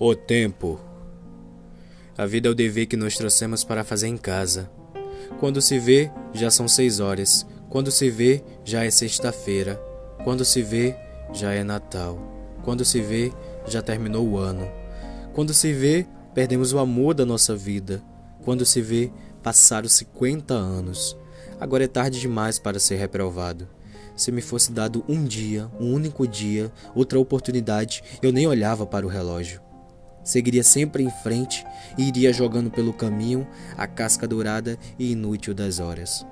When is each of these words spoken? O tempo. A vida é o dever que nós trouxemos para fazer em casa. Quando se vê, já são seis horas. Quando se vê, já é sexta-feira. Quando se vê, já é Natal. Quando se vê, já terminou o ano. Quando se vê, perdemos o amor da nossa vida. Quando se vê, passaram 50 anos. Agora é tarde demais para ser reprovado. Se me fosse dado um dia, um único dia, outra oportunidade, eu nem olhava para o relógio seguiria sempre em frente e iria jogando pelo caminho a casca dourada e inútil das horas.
O 0.00 0.14
tempo. 0.14 0.78
A 2.16 2.24
vida 2.24 2.46
é 2.46 2.52
o 2.52 2.54
dever 2.54 2.86
que 2.86 2.96
nós 2.96 3.16
trouxemos 3.16 3.64
para 3.64 3.82
fazer 3.82 4.06
em 4.06 4.16
casa. 4.16 4.70
Quando 5.40 5.60
se 5.60 5.76
vê, 5.76 6.08
já 6.32 6.52
são 6.52 6.68
seis 6.68 7.00
horas. 7.00 7.44
Quando 7.68 7.90
se 7.90 8.08
vê, 8.08 8.44
já 8.64 8.84
é 8.84 8.92
sexta-feira. 8.92 9.74
Quando 10.22 10.44
se 10.44 10.62
vê, 10.62 10.94
já 11.32 11.52
é 11.52 11.64
Natal. 11.64 12.16
Quando 12.62 12.84
se 12.84 13.00
vê, 13.00 13.32
já 13.66 13.82
terminou 13.82 14.24
o 14.24 14.38
ano. 14.38 14.70
Quando 15.32 15.52
se 15.52 15.72
vê, 15.72 16.06
perdemos 16.32 16.72
o 16.72 16.78
amor 16.78 17.12
da 17.12 17.26
nossa 17.26 17.56
vida. 17.56 18.00
Quando 18.44 18.64
se 18.64 18.80
vê, 18.80 19.10
passaram 19.42 19.88
50 19.88 20.54
anos. 20.54 21.16
Agora 21.58 21.82
é 21.82 21.88
tarde 21.88 22.20
demais 22.20 22.56
para 22.56 22.78
ser 22.78 22.98
reprovado. 22.98 23.66
Se 24.14 24.30
me 24.30 24.42
fosse 24.42 24.70
dado 24.70 25.04
um 25.08 25.24
dia, 25.24 25.68
um 25.80 25.92
único 25.92 26.24
dia, 26.24 26.70
outra 26.94 27.18
oportunidade, 27.18 28.00
eu 28.22 28.30
nem 28.30 28.46
olhava 28.46 28.86
para 28.86 29.04
o 29.04 29.08
relógio 29.08 29.66
seguiria 30.28 30.62
sempre 30.62 31.02
em 31.02 31.10
frente 31.10 31.64
e 31.96 32.06
iria 32.06 32.32
jogando 32.32 32.70
pelo 32.70 32.92
caminho 32.92 33.46
a 33.76 33.86
casca 33.86 34.28
dourada 34.28 34.78
e 34.98 35.12
inútil 35.12 35.54
das 35.54 35.80
horas. 35.80 36.24